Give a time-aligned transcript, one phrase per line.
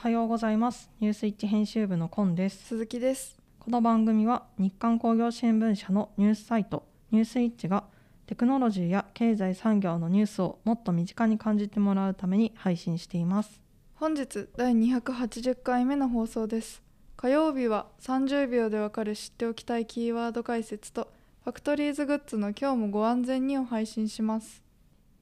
[0.00, 0.88] はようございます。
[1.00, 2.66] ニュースイッチ編集部のコンです。
[2.68, 3.36] 鈴木です。
[3.58, 7.82] この番組は日刊工業新聞社のニュースサイトニュースイッチが
[8.26, 13.60] テクノロジーや経済産業のニュースをもっと身近に感じてもらうために配信しています。
[13.96, 16.80] 本日第280回目の放送です。
[17.16, 21.08] 火曜日は30秒でわかる知っておきたいキーワード解説と
[21.42, 24.62] ファクトリーズグッズの今日もご安全にを配信します。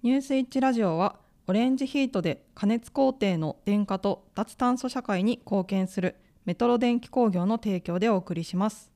[0.03, 1.17] ニュースイッチラジオは
[1.49, 8.91] オレンジヒートで加熱工程の電化と脱炭素社会に貢献するメトロ電気工業の提供でお送りします。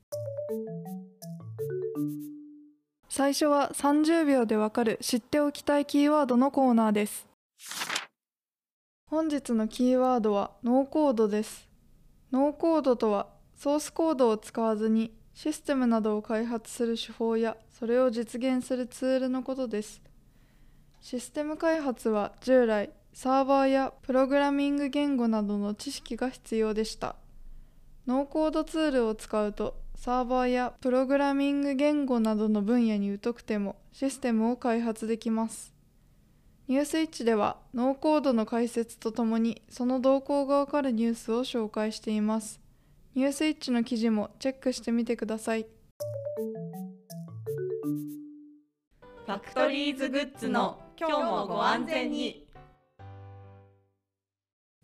[3.09, 7.28] 最初は30秒でわかる知っておきたいキーワードのコーナーです。
[9.06, 11.68] 本日のキーワードはノーコードです。
[12.32, 20.02] ノーコードとはソースコードを使わずにシステムなどを開発する手法やそれを実現するツールのことです。
[21.00, 27.16] システム開発は従来サーバーやプログラミング言語などの知識が必要でした。
[28.06, 35.74] ノーコードツールを使うとサーバーやプログラミング言語などの分野に疎くてもシステムを開発できます。
[36.68, 42.60] ニュースイッチではノーコードの解説とともにその動向がわかるニュースを紹介しています。
[43.15, 45.66] ニュースイッチの記事もチェックしてみてください。
[49.26, 52.46] ファクトリーズグッズの今日もご安全に。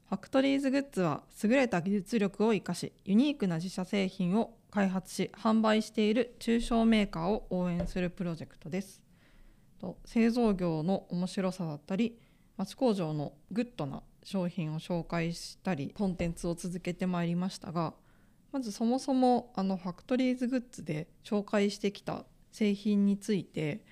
[0.08, 9.02] ファクトリーズグッズは優れた技術力を生かしユニークな自社製品を開発し販売している中小メーカーを応援するプロジェクトです。
[10.06, 12.18] 製造業の面白さだったり
[12.56, 17.92] 町工場のグッドな商品を紹介したりコンテンツを続けてまいりましたが
[18.52, 23.84] まずそもそもあのファクトリーズグッズで紹介してきた製品について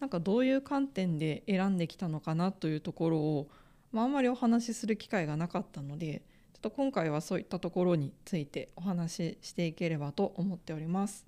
[0.00, 3.50] なんかどういう観点で選んできたのかなというところを、
[3.92, 6.22] まあ、あんまりお話しする機会がなかったので
[6.54, 11.26] ちょっと今回はそういったところについてお話ししていければと思っております。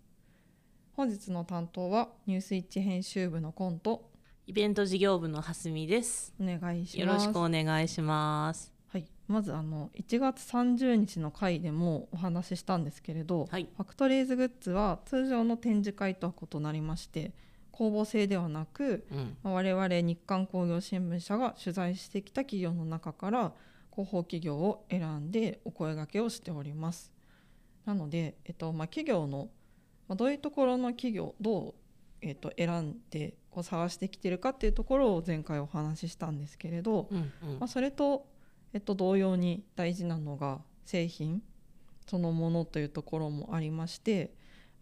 [0.94, 4.10] 本日の担当はニュースイッチ編集部のコント。
[4.46, 6.34] イベント事業部の蓮見です。
[6.40, 7.00] お願いします。
[7.00, 8.72] よろしくお願いします。
[8.88, 13.68] はい、まずあの1月30日の回でもお話ししたんですけれど、はい。
[13.76, 17.32] ファクトリーズグッズは通常の展示会とは異なりまして
[17.72, 23.52] 公募制ではなく、うんまあ我々日刊工業新聞社が取材してきた企業の中から
[23.90, 27.12] 広報企業を選んでお声掛けをしております。
[27.84, 29.48] なので、えっとまあ、企業の、
[30.08, 31.74] まあ、どういうところの企業どう、
[32.20, 38.26] えっと、選んでこう探してきてるかっていうところを前回お話ししたんですけれど、うんうんまあ、それと、
[38.72, 41.42] えっと、同様に大事なのが製品
[42.06, 44.32] そのものというところもありまして、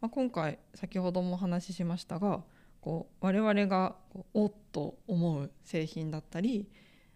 [0.00, 2.42] まあ、今回先ほどもお話ししましたが
[2.80, 3.96] こう我々が
[4.34, 6.68] おっと思う製品だったり、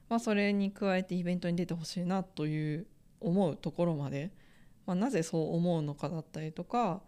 [0.08, 2.86] まあ、それに加えてイベントに出てほしいなという
[3.20, 4.30] 思うところまで、
[4.86, 7.00] まあ、なぜそう思うのかだったりとか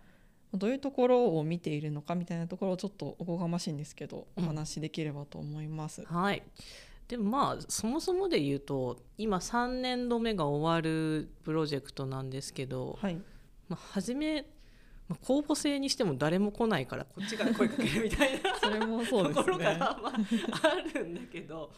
[0.54, 6.04] どういうところを見ているのかみたいなところをちょっとおこがましいんですけどお話しできればと思います。
[6.04, 6.42] はい。
[7.08, 13.16] でもまあそもそもで言うと今3年度目が終わるプロジェクトなんですけど、はい、
[13.68, 14.46] まあ、初め、
[15.08, 19.78] まあ、公募制にしても誰も来ないからこっちから声かけるみたいな それもそうですところが、ね。
[19.78, 20.12] まあ、
[20.62, 21.72] あるんだけど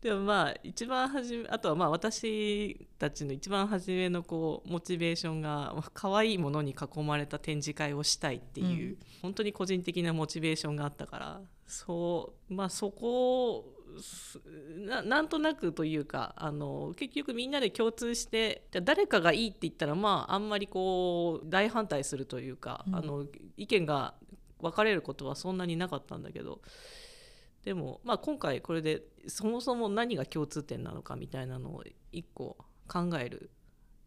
[0.00, 13.73] でもまあ一番初めあとはまあ私たちの一番初めのこうモチベーションがまあ可愛いものに囲まれた展示会をしたいっていう、うん本当に個人的なモチベーションがあったからそうまあそこ
[14.86, 22.96] ななんとなくというかあの結局みんなで共通してじゃあ誰かがいいって言ったらまああんまりこう大反対するというか、うん。
[22.96, 24.14] あの意見が
[24.60, 26.60] 分かれることはそんなになかったんだけど
[27.64, 32.56] でも、まあ、今回これでそもそも何が共通点なのかみたいなのを一個
[32.88, 33.50] 考える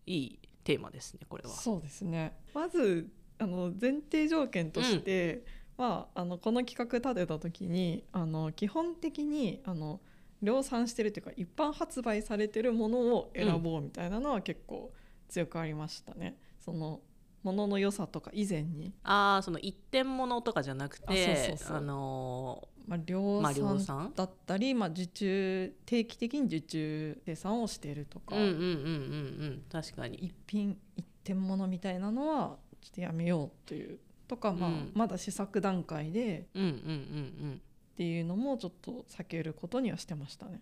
[0.05, 1.49] いいテーマですねこれは。
[1.49, 2.37] そうですね。
[2.53, 3.09] まず
[3.39, 9.99] あの前提条件として、まあ、あのこの企画立てた時にあの基本的にあの
[10.41, 14.91] 量産してるというか一般発売されてるものを選ぼうみたいなのは結構
[15.27, 16.37] 強くありましたね。
[16.59, 17.01] その
[17.43, 23.79] ものの良さとか以前に、ああその一点物とかじゃなくてあのまあ、量まあ量産？
[23.79, 28.69] 産だったり、まあ、受注定期的に受注生産をしているとか、ーうんうんうんうんう
[29.55, 30.17] ん確かに。
[30.17, 34.91] 一品一点物みたいなのはちょっとやめようというとか、まあうん。
[34.93, 36.73] まだ試作段階でうんうんうんう
[37.53, 37.61] ん。
[37.93, 40.61] っていうのもちょっと避けることにはしてましたね。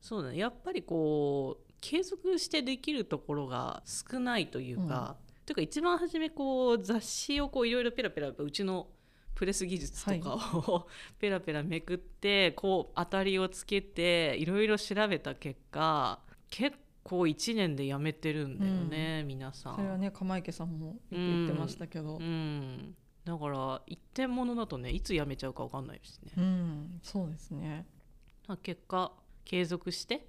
[0.00, 0.38] そうだね。
[0.38, 5.16] やっぱりこう継続してできるところが少ないというか、
[5.46, 8.88] というか一番初めこう雑誌をこういろいろペラペラうちの
[9.34, 10.86] プレス技術とかを、
[11.18, 16.20] ペラペラめくってこう当たりをつけていろいろ調べた結果
[16.50, 19.76] 結構1年で辞めてるんだよね、皆さん。
[19.76, 26.32] それはね釜池さんもよく言ってましたけど、うんうんだから一点物だとねいつ辞めちゃうか分かんないですね。
[26.36, 27.86] うんそうですね
[28.48, 29.12] まあ結果
[29.44, 30.26] 継続して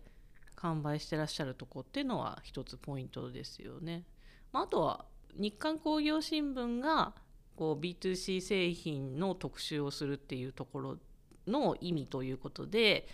[0.56, 4.04] 完売してらっしゃるとこっていうのは一つポイントですよね。
[4.52, 5.06] まあ、あとは
[5.36, 7.14] 日刊工業新聞が
[7.56, 10.98] こう B2C 製品の特集をするっていうところ
[11.48, 13.08] の意味ということで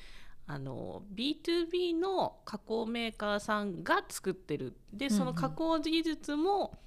[0.51, 4.75] あの B2B の加工メーカーさんが作ってる。
[4.91, 6.79] でその加工技術も、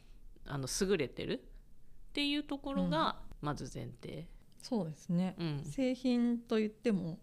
[0.46, 1.34] あの優れてる。
[1.34, 4.26] っていうところがまず前提。
[4.60, 5.62] そうですね、うん。
[5.64, 7.20] 製品といっても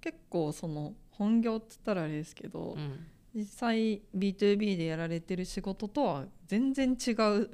[0.00, 3.06] 結構その本業っつったらあれですけど、うん。
[3.34, 7.10] 実際 B2B でやられてる仕事とは全然違
[7.40, 7.50] う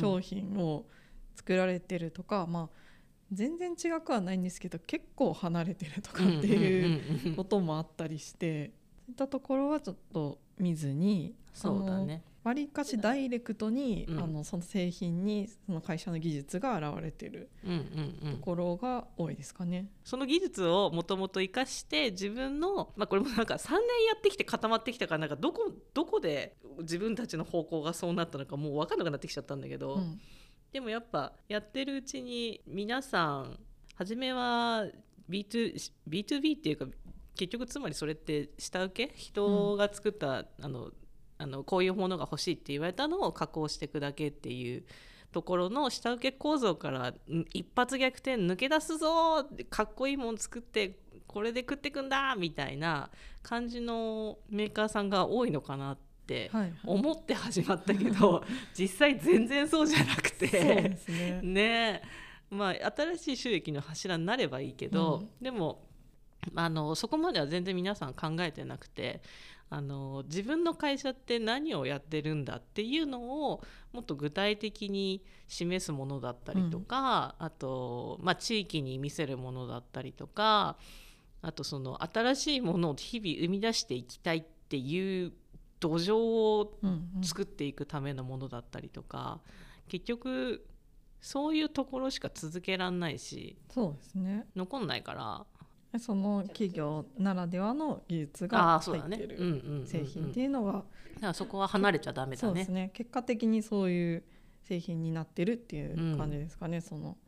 [0.00, 0.86] 商品を
[1.34, 2.89] 作られてるとか、まあ
[3.32, 8.72] 全然違くはないんですけど結構離れてるとかっていうこともあったりして
[9.06, 12.22] そういったところはちょっと見ずにそうだね。
[12.42, 19.90] わりかしダイレクトに、うんあのその製品にその会社の技術が現れてるうんうんうんところが多いですかね。
[20.04, 30.20] その技術をもともと生かして自分の、まあ、これもなんか3年やってきて固まってきたからなんかどこどこで自分たちの方向がそうなったのかもう分かんなくなってきちゃったんだけど、うん
[30.72, 33.58] でもやっぱやってるうちに皆さん
[33.96, 34.84] 初めは
[35.28, 36.86] B2 B2B っていうか
[37.36, 39.14] 結局つまりそれって下請け？
[39.16, 40.90] 人が作った、あの
[41.38, 44.84] あのこういうものが欲しいって言われたのを加工していくだけっていう
[45.32, 47.14] ところの下請け構造から
[47.52, 53.10] 一発逆転抜け出すぞかっこいいもん作ってこれで食ってくんだみたいな
[53.42, 56.09] 感じのメーカーさんが多いのかなって
[56.52, 56.72] はいはい。
[56.84, 58.44] 思って始まったけど
[58.78, 60.96] 実際全然そうじゃなくて。
[60.96, 61.40] すね。
[61.42, 62.02] ね。
[62.02, 62.02] え
[62.50, 65.86] まあ新しい収益の柱になればいいけど、でも
[66.54, 69.20] あのそこまでは全然皆さん考えてなくて
[69.68, 73.62] あの自分の会社って何をやってるんだっていうのを
[73.92, 80.76] もっと具体的に示すものだったりとか、あと、まあ、地域に見せるものだったりとか
[81.42, 85.32] あとその新しいものを日々生み出していきたいっていう
[85.80, 87.24] 土壌をうんうん。
[87.24, 89.40] 作っていくためのものだったりとか、
[89.88, 90.66] 結局
[91.20, 94.46] そういうところしか続けらんないしそうですね。
[94.54, 95.46] 残んないから。
[95.98, 99.86] その企業ならではの技術あが入ってるうんうんうんうん。
[99.86, 100.86] 製品っていうのが、だか
[101.20, 102.48] らそこは離れちゃダメだね。
[102.48, 102.90] そうですね。
[102.94, 104.22] 結果的にそういう
[104.62, 107.18] 製品になってるっていう感じですかね、その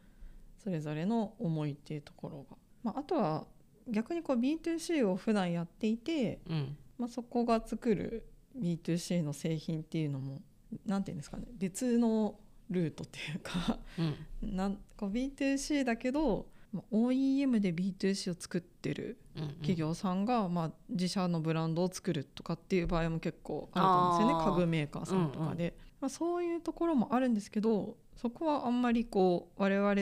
[0.59, 3.47] それぞれの思いっていうところが、まあ、あとは
[3.89, 6.77] 逆にこう B2C を普段やっていて、うん。
[6.99, 8.29] まあ、そこが作る
[8.59, 10.41] B2C の製品っていうのも
[10.87, 12.37] なんていうんですかね別の
[12.71, 14.17] ルートっていうかうん。
[14.57, 19.49] なんか B2C だけどまあ OEM で B2C を作ってるうんうん。
[19.57, 24.45] 企業さんが、まあ、自社のブランドを作るとかっていう場合も結構あると思うんですよね。
[24.45, 29.95] 家具メーカーさんとかで、まあ、そういうところもあるんですけどそこはあんまりこう我々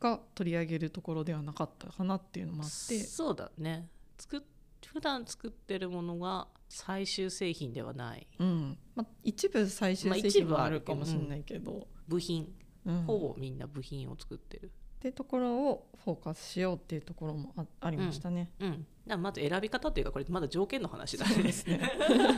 [0.00, 2.98] が取り上げるところではなかったかなっていうのもあって。
[3.04, 3.88] そうだね。
[4.18, 4.40] 作っ
[4.86, 8.26] 普段作ってるものが最終製品ではない。
[8.38, 8.78] うん。
[8.94, 12.50] まあ、一部最終まあ製品はあるるかもしれないけど、部品。
[12.86, 13.02] うん。
[13.02, 14.66] ほぼみんな部品を作ってる。
[14.66, 18.50] ってところをフォーカスしようっていうところもあありましたね。
[18.58, 18.70] うん。
[18.70, 21.42] だからまず選び方っていうかこれまだ条件の話だね。
[21.42, 21.78] ですね。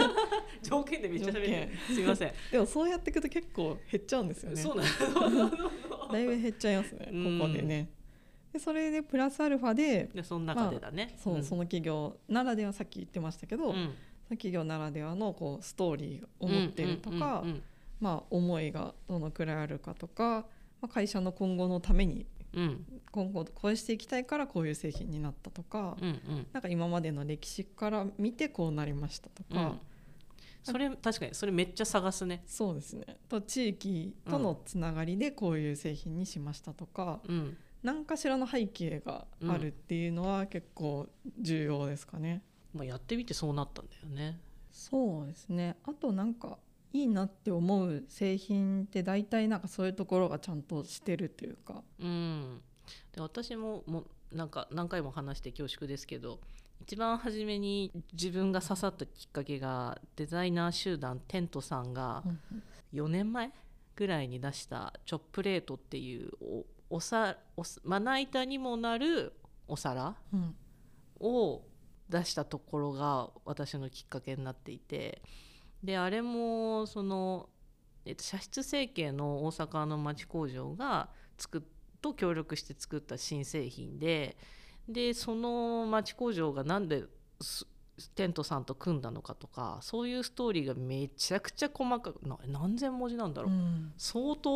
[0.62, 1.70] 条件でめっちゃ喋って条件。
[1.94, 2.32] すいません。
[2.50, 4.56] でもそうやっていくと結構減っちゃうんですよね。
[4.56, 5.50] そうなの。
[6.12, 7.38] だいぶ減っちゃいますねうん。
[7.38, 7.88] ここでね。
[8.52, 11.44] でそれでプラスアルファででその中でだね、そう、ん。
[11.44, 13.94] その企業ならではさっき言ってましたけど、うん
[14.30, 17.62] 企業ならではのこうストーリーを持ってるとか、うんうん
[18.00, 20.46] まあ、思いがどのくらいあるかとか、
[20.80, 22.62] まあ、会社の今後のためにうん。
[22.62, 26.46] うん今後こうしていきたいからこういう製品になったとか、うんうん。
[26.52, 29.80] なんか今までの歴史から見てこうなりましたとか、うん。
[30.64, 32.42] それ確かにそれめっちゃ探すね。
[32.44, 33.04] そうですね。
[33.28, 37.56] と地域とのつながりでこういう製品にしましたとか、うん。
[37.84, 41.06] 何かしらの背景があるっていうのは結構
[41.38, 42.42] 重要ですかね。
[42.74, 44.38] まあ、やってみてそうなったんだよね。
[44.70, 45.76] そうですね。
[45.84, 46.58] あとなんか
[46.92, 51.82] いいなって思う製品って大体なんかそういうところがちゃんとしてるというか。
[52.00, 52.60] うん。
[53.12, 54.00] で私もも
[54.32, 56.40] うなんか何回も話して恐縮ですけど
[56.80, 62.22] 一番初めに自分が刺さったきっかけがデザイナー集団テントさんが
[62.92, 63.52] 4年前
[63.96, 66.30] ぐらいに出したチョップレートっていう
[66.90, 69.32] おおさおさまな板にもなる
[69.66, 70.54] お皿うん。
[71.20, 71.62] を
[72.08, 75.22] 出したところが私のきっかけになっていて
[75.82, 77.48] であれもその、
[78.04, 81.08] えっと、射出成形の大阪の町工場が
[81.38, 81.62] 作っ
[82.00, 84.36] と協力して作った新製品で
[84.88, 87.04] でその町工場がなんで
[87.40, 87.66] す
[88.16, 94.50] TENT さんと組んだのかとかそういうストーリーがめちゃくちゃ細かくな何千文字なんだろう、うん、相当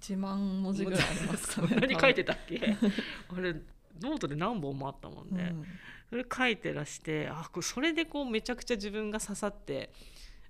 [0.00, 1.76] 1万文字ぐらいありますかね。
[1.82, 2.60] 何書いてたっけ？
[3.36, 3.54] あれ
[4.00, 5.64] ノートで何本もあったもんね、うん
[6.08, 9.90] それ書いてらしてあこれそれでこうめちゃくちゃ自分が刺さって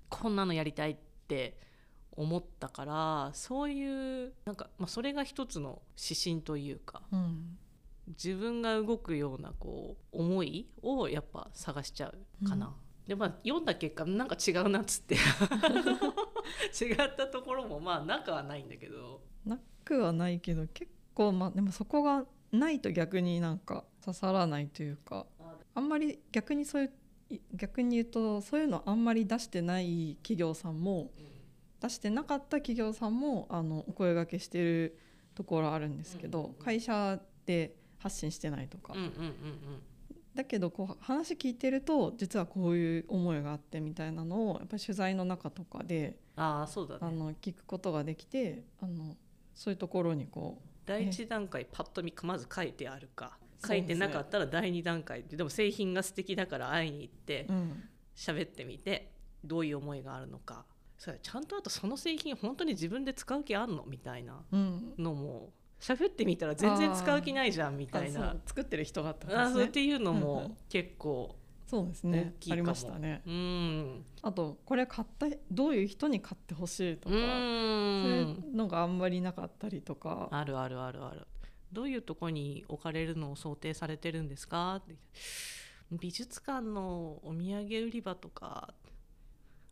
[0.07, 0.97] こんなのやりたいっ
[1.27, 1.57] て
[2.11, 7.57] 思ったからそういうなんか、まあ、それが一つの指針というかうん。
[8.09, 12.11] 自分が動くようなこう思いをやっぱ探しちゃ
[12.41, 12.67] うかな。
[12.67, 12.73] うん。
[13.07, 15.15] でまあ読んだ結果なんか違うなっつって。
[16.83, 19.21] 違ったところもまあなくはないんだけど。
[19.45, 25.27] なくはないけど結構まあでもそこがないと逆になんか刺さらないというか
[25.79, 26.91] あんまり逆にそういう
[27.29, 31.09] い逆に言うとそういうのあんまり出してない企業さんも
[31.79, 34.99] 出してなかった企業さんもあのお声掛けしてる
[35.35, 38.93] ところあるんですけど、会社で発信してないとか、
[40.35, 46.99] だけどこう話聞いてると実はこういう思いがあってみたいなのをやっぱり取材の中とかでああそうだね。
[47.01, 49.15] あの聞くことができてあの
[49.55, 57.47] そういうところにこ第一段階パッと見まず書いてあるか書いてなかったら第二段階ででも製品が素敵だから会いに行って
[58.15, 59.11] 喋ってみて
[59.43, 60.65] どういう思いがあるのか。
[60.97, 68.33] それちゃんとあとその製品本当に自分で使う気あんのみたいなうん、のも喋ってみたら全然使う気ないじゃんみたいな。
[68.33, 69.65] う作ってる人があったんあですね。
[69.65, 71.37] っていうのもん結構
[71.67, 73.21] そうです大ねありましたね。
[73.25, 74.05] うん。
[74.23, 80.27] あとこれ買ったどういう人に買ってほしいとうか、そういんうのがあんまりなかったりとか。
[80.31, 81.27] あるあるあるある
[81.71, 84.77] どういうとこに置かれるのを想定されてるんですか？
[84.77, 84.95] って
[85.91, 88.73] 美術館のお土産売り場とか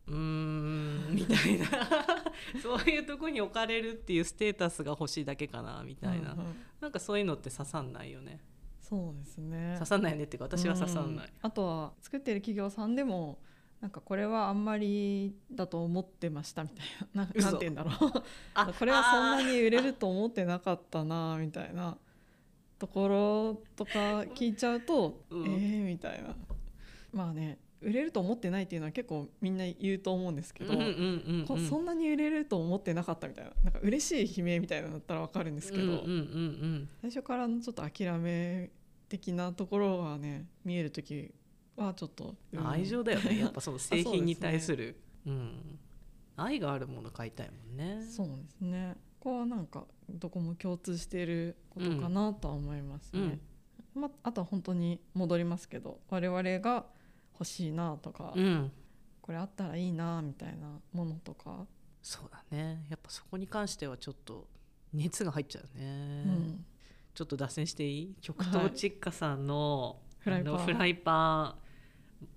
[0.08, 1.68] うーんみたいな。
[2.62, 6.56] そういうとこに置かれるっていうステータスが欲しいだけかなみたいな、うんうん。
[6.80, 8.40] なんかそういうのって刺さんないよね。
[8.80, 9.74] そうですね。
[9.74, 11.34] 刺さんないよねっていうか私は刺さんない、うん。
[11.42, 13.40] あとは作ってる企業さんでも
[13.82, 17.26] なんかこれはあんまりだと思ってましたみたいな。
[17.26, 17.52] な嘘。
[17.52, 18.24] なんて言うんだろう。
[18.56, 21.98] あ これはそんなに売れると思ってなかったなみたいな
[22.80, 25.46] ところとか聞いちゃうと、うん。
[25.46, 26.36] えーみたいな。
[27.14, 31.46] まあね売れると思ってないっていうのは結構みんな言うと思うんですけど、うんうんうんうん。
[31.46, 33.52] こそんなに売れると思ってなかったみたいな。
[33.64, 38.72] なんか嬉しい悲鳴みたいなのだったら分かるんですけど、うんうんうん最初からのちょっと諦め
[39.08, 41.32] 的なところがね見える時
[41.78, 42.64] はちょっと、う、うん。
[42.64, 43.40] ん愛情だよね。
[43.40, 44.78] やっぱその製品に対する。
[44.78, 44.96] る
[45.28, 45.80] うん、
[46.36, 48.04] 愛があるもの買いたいもんね。
[48.04, 48.96] そうですね。
[49.20, 53.40] ここはなんかどこも共通していることかなとは思いますね、
[53.94, 56.86] まあとは本当に戻りますけど我々が
[57.34, 58.72] 欲しいなとか、うん。
[59.22, 61.68] これあったらいいなみたいなものとか、
[62.02, 62.86] そうだね。
[62.90, 64.48] やっぱそこに関してはちょっと
[64.94, 66.66] 熱が入っちゃうね、うん。
[67.14, 68.16] ちょっと脱線していい？
[68.22, 70.56] 極東チッカさんの,、フライパン。
[70.56, 71.67] あのフライパン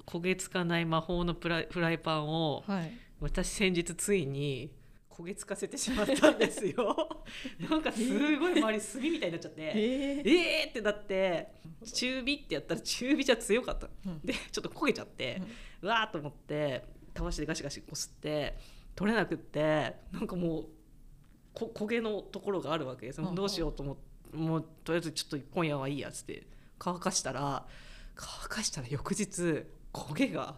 [0.07, 2.93] 焦げつかない魔法のプライフライパンをはい。
[3.21, 4.73] 私先日ついに
[5.11, 7.23] 焦げつかせてしまったんですよ。
[7.69, 10.63] なんかすごい周り炭みたいになっちゃって、えー。
[10.63, 11.53] えーってなって
[11.93, 13.87] 中火ってやったら中火じゃ強かった。
[13.87, 14.21] のうん。
[14.25, 15.43] でちょっと焦げちゃって、
[15.83, 18.57] うわーっと思ってたわしでガシガシこすって
[18.97, 20.67] 取れなくってなんかもう
[21.53, 23.07] こ焦げのところがあるわけ。
[23.07, 23.29] ですうん。
[23.29, 26.47] うんどうしようと思ってもうとりあえずちょっと今夜はいいやっつって
[26.79, 27.67] 乾かしたら
[28.23, 30.57] 乾かしたら翌日焦げが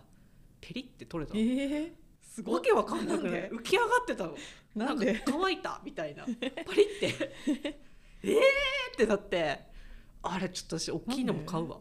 [0.60, 2.54] ペリって取れたえの、ーすごい。
[2.56, 4.34] わけわかんなくない浮き上がってたの。
[4.74, 5.14] なんで？
[5.14, 6.24] か乾いたみたいな。
[6.26, 7.34] パリって。
[8.24, 9.60] えーってなって。
[10.22, 11.78] あれちょっと私大きいのも買うわ。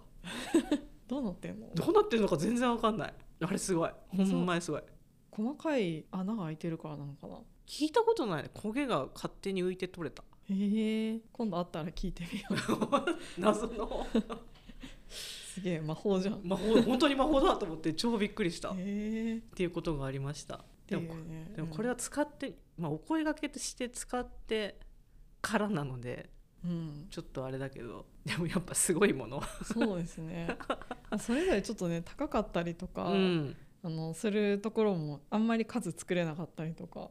[1.07, 1.67] どうなってんの？
[1.73, 3.13] どうなってるのか全然わかんない。
[3.41, 3.91] あれすごい。
[4.15, 4.81] ほんまにすごい。
[5.31, 7.39] 細かい穴が開いてるからなのかな？
[7.65, 8.49] 聞いたことないね。
[8.53, 10.23] 焦げが勝手に浮いて取れた。
[10.49, 13.39] えー、今度会ったら聞いてみよう。
[13.39, 14.05] 謎の
[15.53, 16.41] すげえ魔法じゃん。
[16.43, 18.69] 魔法本当に魔法だと思って超びっくりした。
[18.69, 19.41] っえ。
[19.51, 20.63] ー、ていうことがありました。
[20.87, 21.51] でもね。
[21.55, 24.79] でもこれは使って、まあ、お声がけとして使って
[25.41, 26.29] からなので
[26.63, 30.55] うん、ちょっとあれだけどでもやっぱすごいもの、そうですね。
[31.19, 37.09] それぞれちょっとね高かったりとか、うん、あのするところもあんまり数作れなかったりとか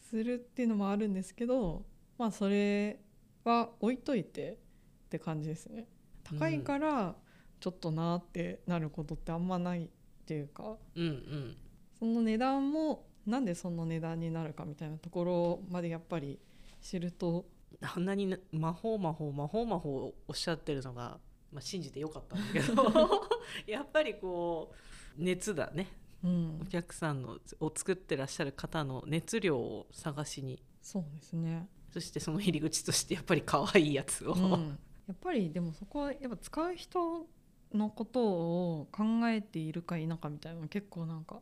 [0.00, 1.84] するっていうのもあるんですけど
[2.16, 2.98] まあそれ
[3.44, 4.58] は置いといて
[5.06, 5.86] って感じですね
[6.30, 7.14] 高いから
[7.60, 9.88] ちょっとなってなることってあんまないっ
[10.26, 10.76] ていうか。
[10.94, 11.56] うんうん。
[11.98, 16.38] その値段もなんでその値段になるかみたいなところまでやっぱり
[16.80, 17.46] 知ると。
[17.82, 21.18] あんなにな魔法魔法魔法魔法おっしゃってるのが、
[21.52, 23.28] まあ、信じてよかったんだけど。
[23.66, 24.72] やっぱりこ
[25.18, 25.88] う熱だね。
[26.24, 26.58] うん。
[26.62, 30.62] お客さんのを作ってらっしゃる方の熱量を探しに。
[30.82, 34.78] そうですね、そしてその入り口としてやっぱり可愛いやつを、うん、
[35.08, 37.26] やっぱりでもそこはやっぱ使う人
[37.74, 41.40] のことを考えているか否かみたいなの結構なんか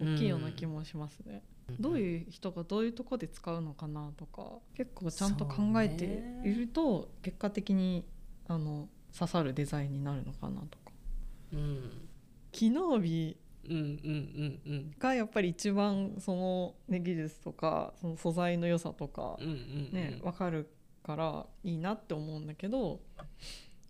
[0.00, 1.42] 大きいような気もしますね。
[1.80, 4.44] どういう人がどういうとこで使うのかなとか
[4.76, 8.04] 結構ちゃんと考えていると結果的に
[8.46, 10.92] あの刺さるデザインになるのかなとか。
[11.52, 12.08] うん。
[12.52, 13.36] 機能美
[13.68, 13.80] うんうん
[14.64, 20.70] うんうんがやっぱり一番その、ね、技術とかその素材の良さとかうんうんうんね、分かる
[21.06, 23.00] からいいなって思うんだけど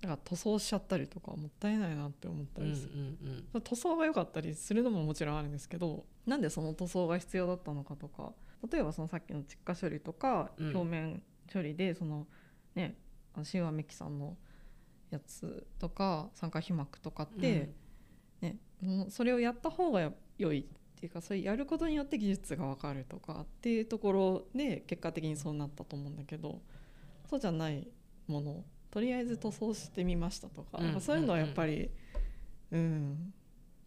[0.03, 2.93] だから塗装しちゃったりとかもったいないなって思ったりする、
[3.55, 8.33] うん塗装が良かったりするのももちろんあるんですけどなんでその塗装が必要だったのかとか
[8.71, 10.77] 例えばそのさっきの窒化処理とかうん。
[10.77, 12.27] 表面処理でその
[12.75, 12.97] ね
[13.35, 14.37] あのシワメキさんの
[15.11, 17.71] やつとか酸化皮膜とかって、
[18.41, 18.57] ね、
[19.09, 26.61] それをやった方が良いっていうかそれやることによって技術が分かるとかっていうところで結果的にそうなったと思うんだけど
[27.29, 27.87] そうじゃない
[28.27, 28.65] もの。
[28.91, 31.91] とりあえず塗装してみましたとか、うんそういうのはやっぱり、
[32.71, 33.33] うん。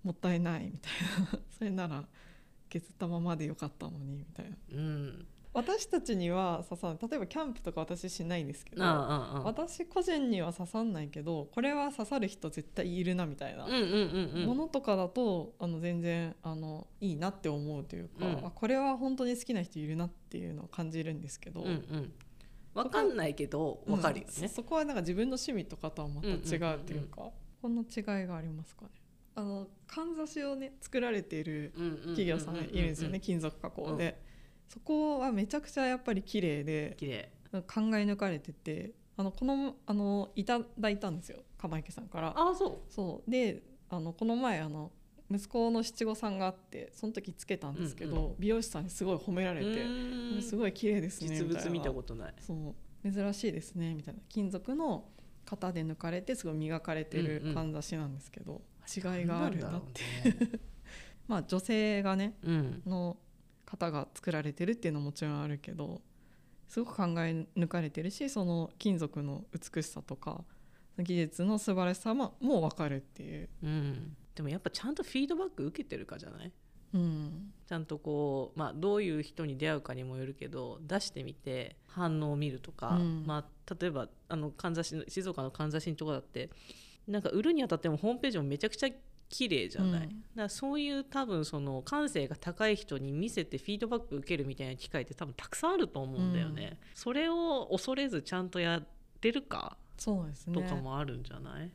[0.04, 0.92] もったいないみたい
[1.34, 1.40] な。
[1.58, 2.06] それなら
[2.70, 4.56] 削ったままでよかったのにみたいな。
[4.72, 5.28] うん。
[5.52, 13.66] 私たちには刺さ例えばキャンプとか私しないですけど私個人には刺さんないけどこれは刺さる人絶対いるなみたいな。
[13.66, 14.46] うんうんうんうん。
[14.46, 18.46] ものとかだとあの全然あのいいなって思うというか、うん。
[18.46, 22.14] あこれは本当に好きな人いるなっていうのを感じるんですけど、うんうん
[22.84, 24.34] わかんないけどわかるよね。
[24.42, 27.30] うんそそこはなんか自分の趣味とかとはまた違うというか、
[27.62, 28.92] こんな違いがありますかね。
[29.36, 34.22] あのかんざしをね作られている企業さんいるんですよね金属加工で、
[34.68, 37.32] そこはめちゃくちゃやっぱり綺麗で綺麗。
[37.52, 37.60] 考
[37.98, 42.28] え抜かれててあのこのあのいただいたんですよ釜池さんから。
[42.30, 43.32] ああそそう。
[43.32, 44.92] であのこの前あの
[45.32, 52.34] 息子の七五三があってその時つけたんですけど、うん美容師さんにすごい褒めらうれてすごい綺麗ですね実物見たとことない。
[52.40, 53.12] そう。
[53.12, 54.20] 珍しいですねみたいな。
[54.28, 55.06] 金属の
[55.46, 57.56] 型で抜かれてすごい磨かれてるうんうん。
[57.56, 60.60] かんざしなんですけど、違いがあるなって。
[61.28, 62.82] まあ女性がねうん。
[62.86, 63.18] の
[63.70, 66.02] 型が作られてるっていうのももちろんあるけど
[66.68, 70.44] すごく考え抜かれてるしその金属の美しさとか
[70.98, 76.52] 技術の素晴らしさももう分かるっていう、うんでもやっぱちゃんとフィードバック受けてるかじゃない？
[76.94, 83.26] うん、ちゃんとこう、まあ、どういう人に出会うかにもよるけど出してみて反応を見るとか、うん。
[83.28, 86.50] まあ、例えばあのかんざしの静岡のかんざしのとこだって
[87.06, 88.88] なんか売るにあたってもホームページもめちゃくちゃ
[89.28, 90.08] 綺麗じゃない、うん。
[90.08, 98.88] だからそういう多分その感性が高い人に見せてフィードバック受けるみたいな機会って多分たくさんあると思うんだよね、それを恐れずちゃんとやっ
[99.20, 100.54] てるかそうですね。
[100.54, 101.70] とかもあるんじゃない、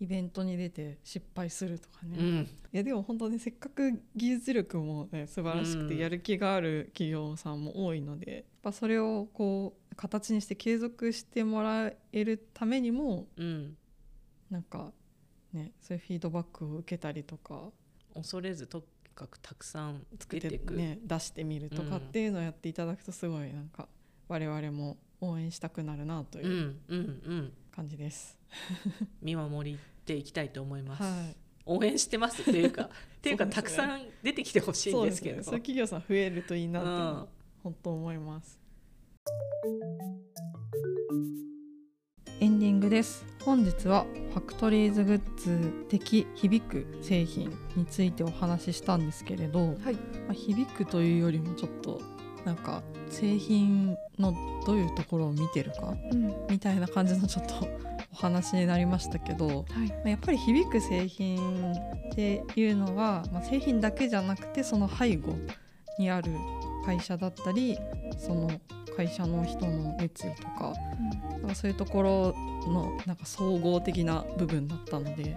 [0.00, 2.48] イベントに出て失敗するとかね、いうん。
[2.72, 5.88] やでも本当にせっかく技術力も、ね、素晴らしくうん。
[5.88, 13.76] てやる気がある企業さんも多いので、やっぱそれをこう形にして継続してもらえるためにもうん。
[14.50, 14.92] なんか
[15.52, 17.70] ねそういうフィードバックを受けたりとか
[18.14, 18.84] 恐れずとに
[19.14, 23.88] かくたくさん作ってね、出してみるとかっていうのをやっていただくとすごいなんか
[24.28, 27.52] 我々も応援したくなるなとういうんうんうん。
[27.72, 28.37] 感じです。
[29.22, 31.36] 見守っていきたいと思います、はい
[31.70, 32.88] 応援してます っていうかっ
[33.20, 37.26] ていうかねたくさん出てきてほしいんですけどそういう企業さん増えるといいなっていうんは
[37.62, 38.58] 本当思います。
[42.40, 43.26] エンディングです。
[43.40, 52.00] 本日はファクトリーズグッズ的響く製品についてお話ししたんですけれど、はいまあ、響くというよりもちょっと
[52.44, 54.32] なんか製品の
[54.64, 59.88] どういうところを見てるかうんみたいな感じのちょっとお話になりましたけど、はい。
[59.88, 65.36] まあやっぱり響く製品っていうのは、まあ、製品だけじゃなくてその背後
[65.98, 66.32] にある
[66.84, 67.78] 会社だったり
[68.18, 68.50] その
[68.96, 70.72] 会社の人の熱意とか
[71.30, 72.34] なんかそういうところ
[72.66, 75.36] のなんか総合的な部分だったので、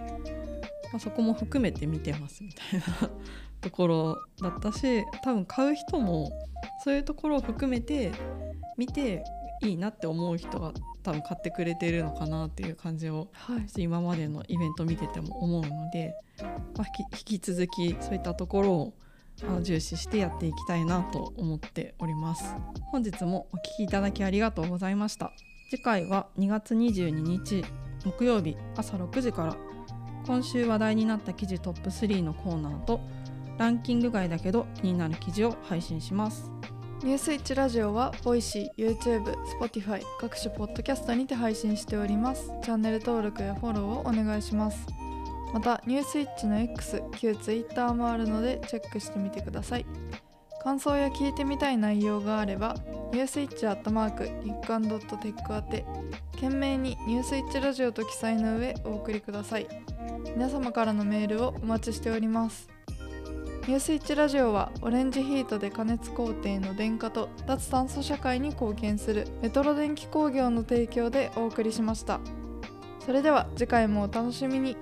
[0.92, 3.10] まあ、そこも含めて見てますみたいな
[3.60, 6.32] ところだったし多分買う人も
[6.82, 8.10] そういうところを含めて
[8.76, 9.22] 見て
[9.62, 10.72] いいなって思う人が
[11.02, 13.82] 多分買ってくれてるのかなっていう感じをはい。
[13.82, 16.14] 今までのイベント見てても思うので、
[16.76, 18.94] まあ、引き続きそういったところを
[19.42, 22.54] あの重視してやっていきたいなと思っております。
[22.90, 25.32] 本日もお聞きいただきありがとうございました。
[25.70, 27.64] 次回は2月22日
[28.04, 29.56] 木曜日朝6時から。
[30.26, 33.00] 今週話題になった記事トップ3のコーナーと
[33.58, 36.50] ランキング外だけど気になる記事を配信します
[37.02, 42.52] ニュースイッチラジオは Voicy、YouTube、Spotify 各種ポッドキャストにて配信しております。
[42.62, 44.86] チャンネル登録やフォローをお願いします。
[45.52, 49.86] またニュースイッチの X、旧 Twitter もあるのでチェックしてみてください。
[50.62, 52.76] 感想や聞いてみたい内容があれば
[53.12, 55.84] ニュースイッチアットマーク日刊ドットテック宛て
[56.36, 59.66] 懸命にニュースイッチラジオと記載の上お送りください。
[60.36, 62.68] 皆様からのメールをお待ちしております。
[63.68, 72.18] ニュースイッチラジオはオレンジヒートで加熱工程の電化と脱炭素社会に貢献するメトロ電気工業の提供でお送りしました。
[73.06, 74.76] それでは次回もお楽しみに。